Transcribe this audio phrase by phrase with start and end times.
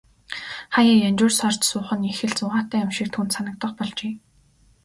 [0.73, 4.13] Хааяа янжуур сорж суух нь их л зугаатай юм шиг түүнд санагдах болжээ.